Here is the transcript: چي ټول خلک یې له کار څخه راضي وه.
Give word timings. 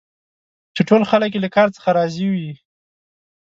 چي 0.75 0.81
ټول 0.89 1.01
خلک 1.09 1.31
یې 1.35 1.39
له 1.45 1.49
کار 1.55 1.67
څخه 1.75 1.89
راضي 1.97 2.25
وه. 2.33 2.49